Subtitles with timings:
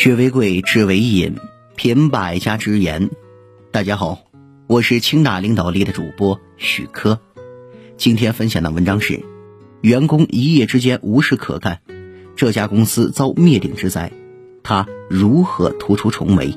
[0.00, 1.36] 学为贵，知为引，
[1.76, 3.10] 品百家之言。
[3.70, 4.24] 大家好，
[4.66, 7.20] 我是清大领导力的主播许科。
[7.98, 9.22] 今天分享的文章是：
[9.82, 11.82] 员工一夜之间无事可干，
[12.34, 14.10] 这家公司遭灭顶之灾，
[14.62, 16.54] 他如何突出重围？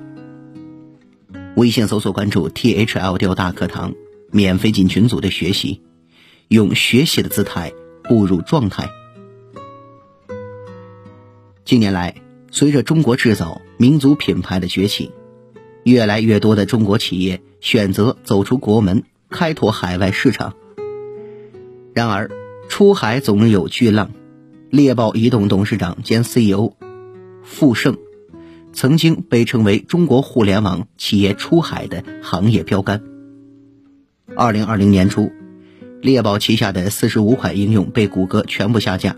[1.58, 3.94] 微信搜索关注 “THL 调大课堂”，
[4.32, 5.82] 免费进群组的学习，
[6.48, 7.74] 用学习的姿态
[8.06, 8.90] 步入状态。
[11.66, 12.16] 近年来。
[12.54, 15.12] 随着中国制造民族品牌的崛起，
[15.84, 20.54] 越来越多的中国企业选择走出国门，开拓海外市场。
[21.96, 22.30] 然而，
[22.70, 24.12] 出海总有巨浪。
[24.70, 26.74] 猎豹移动董事长兼 CEO
[27.44, 27.98] 傅盛，
[28.72, 33.02] 曾经被称为中国互联网企业出海的行业标杆。
[34.36, 35.32] 二零二零年初，
[36.02, 39.16] 猎豹旗下的四十五款应用被谷歌全部下架，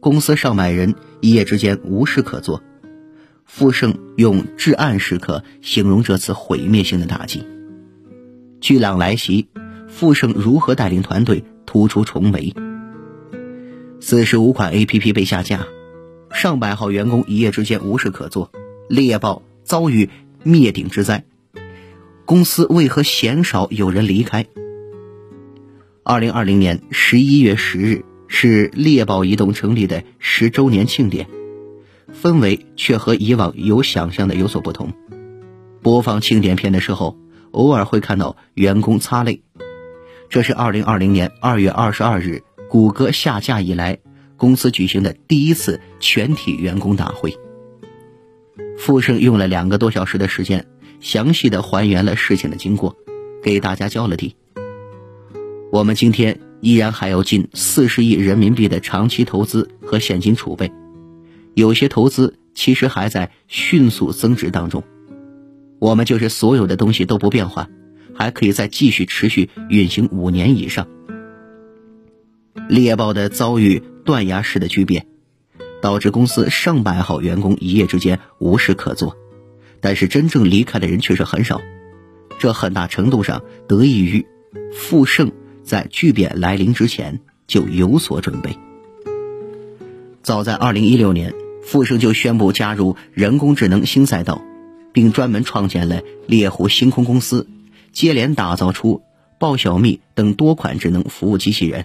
[0.00, 2.62] 公司上百人一夜之间无事可做。
[3.52, 7.44] 傅盛用“至暗时刻”形容这次毁灭性的打击。
[8.60, 9.48] 巨浪来袭，
[9.88, 12.54] 傅盛如何带领团队突出重围？
[13.98, 15.66] 四十五款 APP 被下架，
[16.32, 18.52] 上百号员工一夜之间无事可做，
[18.88, 20.08] 猎豹遭遇
[20.44, 21.24] 灭顶之灾，
[22.24, 24.46] 公司为何鲜少有人离开？
[26.04, 31.26] 二零二零年十一月十日是猎豹移动成立的十周年庆典。
[32.12, 34.92] 氛围却和以往有想象的有所不同。
[35.82, 37.16] 播放庆典片的时候，
[37.52, 39.42] 偶尔会看到员工擦泪。
[40.28, 43.98] 这是2020年2月22日谷歌下架以来，
[44.36, 47.34] 公司举行的第一次全体员工大会。
[48.78, 50.66] 傅盛用了两个多小时的时间，
[51.00, 52.96] 详细的还原了事情的经过，
[53.42, 54.36] 给大家交了底。
[55.72, 60.72] 我们今天依然还有近四十亿人民币的长期投资和现金储备。
[61.60, 64.82] 有些投资其实还在迅速增值当中，
[65.78, 67.68] 我们就是所有的东西都不变化，
[68.14, 70.88] 还可以再继续持续运行五年以上。
[72.66, 75.06] 猎豹的遭遇断崖式的巨变，
[75.82, 79.14] 导致公司上百号员工一夜之间无事可做，
[79.82, 81.60] 但是真正离开的人却是很少，
[82.38, 84.26] 这很大程度上得益于
[84.72, 85.30] 富盛
[85.62, 88.56] 在巨变来临之前就有所准备。
[90.22, 91.30] 早在二零一六年。
[91.70, 94.42] 富盛就宣布加入人工智能新赛道，
[94.92, 97.46] 并专门创建了猎狐星空公司，
[97.92, 99.02] 接连打造出
[99.38, 101.84] 豹小蜜等多款智能服务机器人，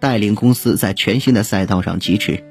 [0.00, 2.42] 带领公司在全新的赛道上疾驰。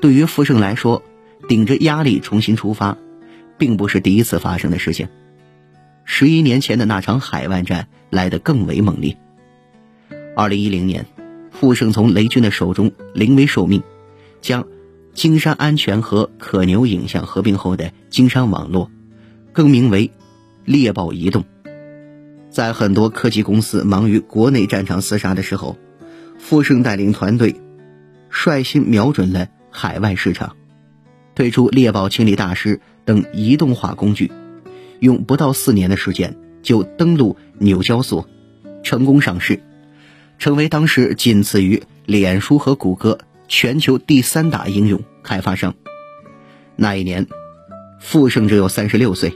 [0.00, 1.04] 对于富盛来说，
[1.48, 2.98] 顶着压力重新出发，
[3.56, 5.06] 并不是第一次发生的事情。
[6.04, 9.16] 十一年前的那场海外战来得更为猛烈。
[10.34, 11.06] 二零一零年，
[11.52, 13.84] 富盛从雷军的手中临危受命，
[14.40, 14.66] 将。
[15.14, 18.90] 金山安全和可牛影像合并后的金山网络，
[19.52, 20.10] 更名为
[20.64, 21.44] 猎豹移动。
[22.50, 25.76] 在很多科技公司忙于国内战场厮杀的时候，
[26.38, 27.54] 富盛带领团队
[28.28, 30.56] 率先瞄准了海外市场，
[31.34, 34.30] 推出猎豹清理大师等移动化工具，
[34.98, 38.28] 用不到四年的时间就登陆纽交所，
[38.82, 39.60] 成功上市，
[40.38, 43.18] 成为当时仅次于脸书和谷歌。
[43.56, 45.76] 全球第三大应用开发商。
[46.74, 47.28] 那一年，
[48.00, 49.32] 傅盛只有三十六岁。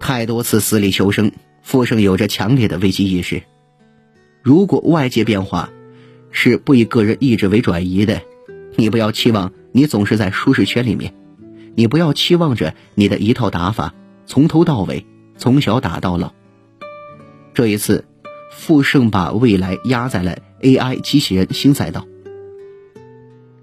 [0.00, 1.30] 太多次死里求生，
[1.60, 3.42] 傅盛有着强烈的危机意识。
[4.40, 5.68] 如果外界变化
[6.30, 8.22] 是不以个人意志为转移的，
[8.76, 11.12] 你不要期望你总是在舒适圈里面，
[11.74, 15.04] 你不要期望着你的一套打法从头到尾
[15.36, 16.32] 从小打到老。
[17.52, 18.06] 这一次，
[18.50, 22.06] 傅盛把未来压在了 AI 机器人新赛道。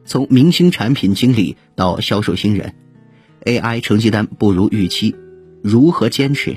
[0.08, 2.74] 从明星产品经理到销售新人
[3.44, 5.14] ，AI 成绩单不如预期，
[5.62, 6.56] 如何坚持？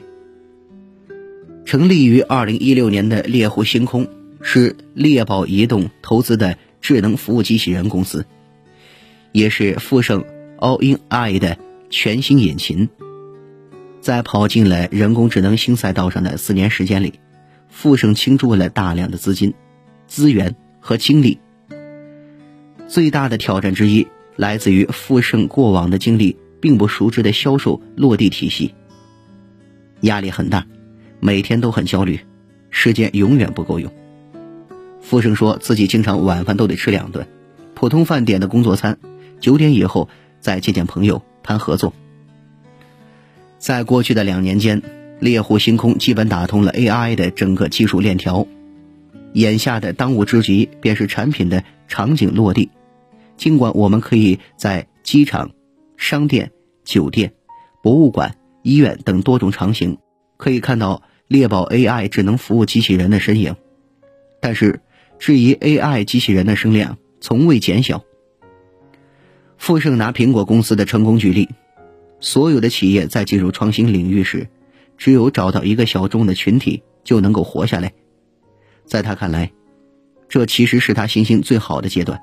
[1.64, 4.06] 成立于二零一六年的猎户星空
[4.40, 8.24] 是猎豹移动投资的智能服务机器人公司，
[9.32, 10.24] 也是富盛
[10.58, 11.58] All In I 的
[11.90, 12.88] 全新引擎。
[14.00, 17.14] 在跑进了人工智能新赛道上的四年时间里，
[17.68, 19.52] 富盛倾注了大量的资金、
[20.06, 21.40] 资源和精力。
[22.90, 28.74] 最大的挑战之一来自于富盛过往的经历并不熟知的销售落地体系，
[30.00, 30.66] 压力很大，
[31.20, 32.18] 每天都很焦虑，
[32.70, 33.92] 时间永远不够用。
[35.00, 37.24] 富盛说自己经常晚饭都得吃两顿，
[37.74, 38.98] 普通饭点的工作餐，
[39.38, 40.08] 九点以后
[40.40, 41.94] 再见见朋友谈合作。
[43.58, 44.82] 在过去的两年间，
[45.20, 48.48] 猎户星空基本打通了 AI 的整个技术链条，
[49.34, 52.68] 眼下的当务之急便是产品的场景落地。
[53.40, 55.52] 尽管我们可以在机场、
[55.96, 56.52] 商店、
[56.84, 57.32] 酒店、
[57.82, 59.96] 博物馆、医院等多种场景，
[60.36, 63.56] 可以看到猎豹 AI 智能服务机器人的身影。
[64.42, 64.82] 但是，
[65.18, 68.04] 质疑 AI 机器人的声量从未减小。
[69.56, 71.48] 富盛拿苹果公司的成功举例，
[72.20, 74.48] 所有的企业在进入创新领域时，
[74.98, 77.90] 只有找到一个小众的群体就能够活下来。
[78.84, 79.50] 在他看来，
[80.28, 82.20] 这其实是他信心最好的阶段。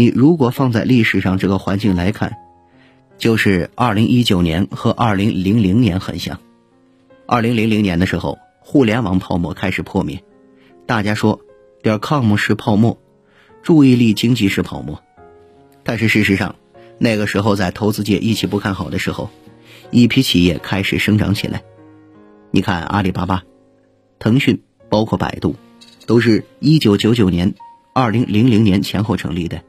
[0.00, 2.36] 你如果放在历史上这个环境来看，
[3.18, 6.38] 就是二零一九年和二零零零年很像。
[7.26, 10.22] 二零零零年的时候，互联网泡沫开始破灭，
[10.86, 11.40] 大家说
[11.82, 12.96] 点 com 是泡沫，
[13.60, 15.02] 注意力经济是泡沫。
[15.82, 16.54] 但是事实上，
[16.98, 19.28] 那个时候在投资界一起不看好的时候，
[19.90, 21.60] 一批企业开始生长起来。
[22.52, 23.42] 你看阿里巴巴、
[24.20, 25.56] 腾讯，包括百度，
[26.06, 27.52] 都是一九九九年、
[27.92, 29.60] 二零零零年前后成立的。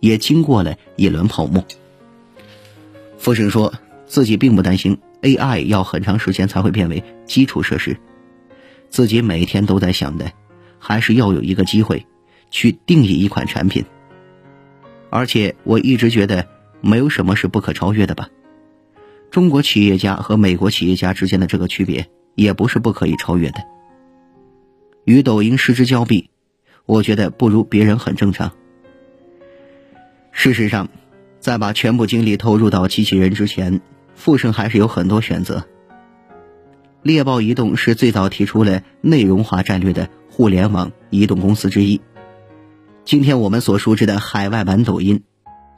[0.00, 1.64] 也经过了一轮泡沫。
[3.18, 3.74] 富盛说
[4.06, 7.98] 自己并不担心 AI 要很长时间才会变为基础设施，
[8.88, 10.32] 自己每天都在想的，
[10.78, 12.06] 还是要有一个机会
[12.50, 13.84] 去定义一款产品。
[15.10, 16.46] 而且我一直觉得
[16.80, 18.28] 没有什么是不可超越的吧。
[19.30, 23.58] 中国企业家和美国企业家之间的这个区别也不是不可以超越的。
[25.04, 26.30] 与抖音失之交臂，
[26.86, 28.52] 我觉得不如别人很正常。
[30.32, 30.88] 事实上，
[31.38, 33.80] 在把全部精力投入到机器人之前，
[34.14, 35.66] 富盛还是有很多选择。
[37.02, 42.00] 猎豹移动是最早提出了内容化战略的互联网移动公司之一。
[43.04, 45.22] 今天我们所熟知的海外版抖音，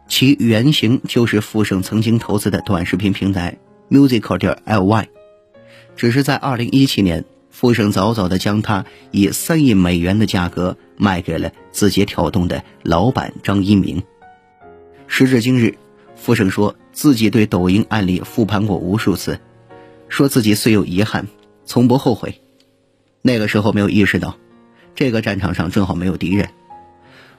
[0.09, 3.59] 其原型就是富盛曾经投资的短视频平台
[3.89, 5.07] Musical 点 ly，
[5.97, 14.03] 只是在2017年，富盛早早的将它以三亿美元的价格卖给了字节跳动的老板张一鸣。
[15.15, 15.77] 时至今日，
[16.17, 19.39] 傅盛说自己对抖音案例复盘过无数次，
[20.09, 21.29] 说自己虽有遗憾，
[21.67, 22.41] 从不后悔。
[23.21, 24.39] 那个时候没有意识到，
[24.95, 26.49] 这个战场上正好没有敌人。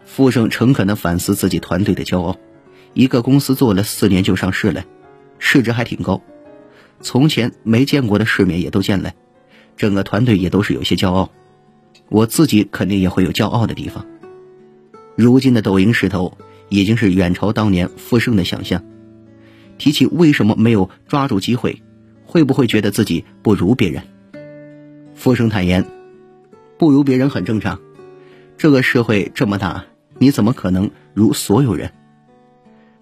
[0.05, 2.37] 富盛诚恳地反思自己团队的骄傲，
[2.93, 4.85] 一个公司做了四年就上市了，
[5.39, 6.21] 市值还挺高，
[7.01, 9.13] 从前没见过的世面也都见了，
[9.77, 11.31] 整个团队也都是有些骄傲。
[12.09, 14.05] 我自己肯定也会有骄傲的地方。
[15.15, 16.37] 如今的抖音势头。
[16.73, 18.83] 已经是远超当年富盛的想象。
[19.77, 21.83] 提起为什么没有抓住机会，
[22.25, 24.01] 会不会觉得自己不如别人？
[25.13, 25.85] 富盛坦言，
[26.79, 27.79] 不如别人很正常。
[28.57, 29.85] 这个社会这么大，
[30.17, 31.91] 你怎么可能如所有人？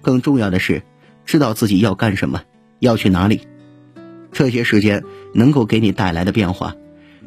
[0.01, 0.83] 更重要的是，
[1.23, 2.41] 知道自己要干什么，
[2.79, 3.47] 要去哪里。
[4.33, 5.01] 这些时间
[5.33, 6.75] 能够给你带来的变化，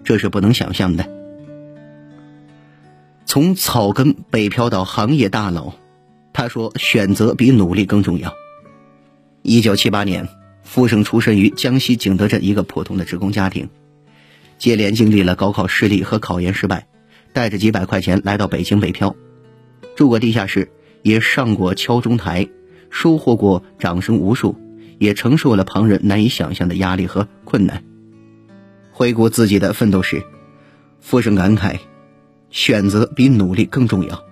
[0.05, 1.09] 这是不能想象的。
[3.25, 5.73] 从草根北漂到行业大佬。
[6.35, 8.35] 他说：“选择比努力更重要。”
[9.41, 10.29] 一九七八年，
[10.65, 13.71] 傅盛出身于江西景德镇一个普通的职工家庭，
[14.59, 16.89] 接连经历了高考失利和考研失败，
[17.33, 19.15] 带着几百块钱来到北京北漂，
[19.95, 20.73] 住过地下室，
[21.03, 22.49] 也上过敲钟台，
[22.91, 24.57] 收获过掌声无数，
[24.99, 27.85] 也承受了旁人难以想象的压力和困难。
[28.91, 30.25] 回顾自己的奋斗史，
[31.01, 31.79] 傅盛感慨
[32.51, 34.25] ：“选择比努力更重要。”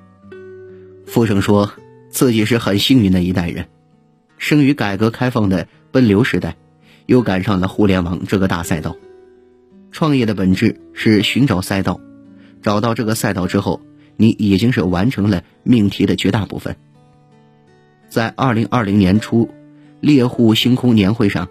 [1.06, 1.72] 傅盛说。
[2.12, 3.68] 自己是很幸运的一代人，
[4.36, 6.56] 生于改革开放的奔流时代，
[7.06, 8.94] 又赶上了互联网这个大赛道。
[9.92, 11.98] 创业的本质是寻找赛道，
[12.60, 13.80] 找到这个赛道之后，
[14.18, 16.76] 你已经是完成了命题的绝大部分。
[18.10, 19.48] 在二零二零年初，
[20.00, 21.48] 猎户星空年会上，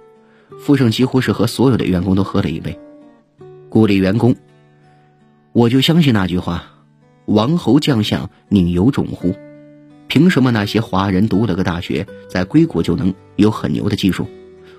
[0.60, 2.80] 富盛几乎是和所有的员工都喝了一杯，
[3.68, 4.36] 鼓励员工。
[5.54, 6.66] 我就相信那句话
[7.26, 9.34] ：“王侯将相宁有种乎？”
[10.12, 14.28] 凭什么那些华人读了个大学，在硅谷就能有很牛的技术，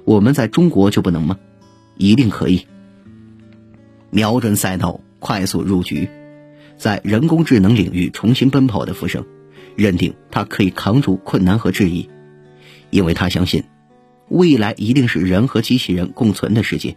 [0.04, 1.38] 我们在中国就不能吗？
[1.96, 2.66] 一定可以。
[4.10, 6.06] 瞄准赛道，快速入局，
[6.76, 9.24] 在人工智能领域重新奔跑的富盛，
[9.74, 12.10] 认定他可以扛住困难和质疑，
[12.90, 13.64] 因为他相信，
[14.28, 16.94] 未来一定是人和机器人共存的世界。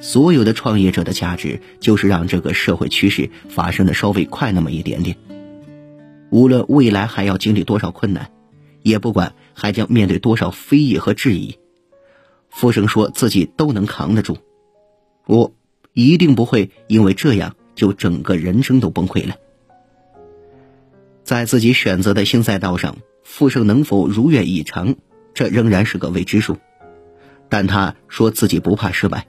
[0.00, 5.16] 所有的创业者的价值，就是让这个社会趋势发生的稍微快那么一点点。
[6.34, 8.32] 无论未来还要经历多少困难，
[8.82, 11.60] 也不管还将面对多少非议和质疑，
[12.50, 14.38] 富生说自己都能扛得住。
[15.26, 15.52] 我
[15.92, 19.36] 一定不会因为这样就整个人生都崩溃了。
[21.22, 24.96] 在自己选择的新赛道上，富生能否如愿以偿，
[25.34, 26.56] 这仍然是个未知数。
[27.48, 29.28] 但他说自己不怕失败，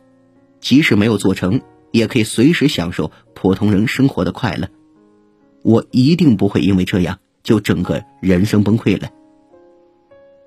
[0.60, 4.70] 即使没有做成，也可以随时享受普通人生活的快乐。
[5.66, 9.10] 我一定不会因为这样就整个人生崩溃了。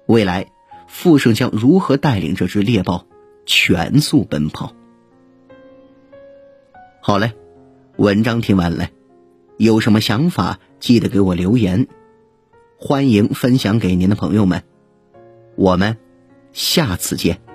[0.07, 0.47] 未来，
[0.87, 3.05] 傅盛将如何带领这只猎豹
[3.45, 4.73] 全速奔跑。
[7.01, 7.33] 好嘞，
[7.97, 8.91] 文章听完了，
[9.57, 11.89] 有什么想法记得给我留言，
[12.79, 14.63] 欢迎分享给您的朋友们。
[15.57, 15.97] 我们
[16.53, 17.48] 下次见。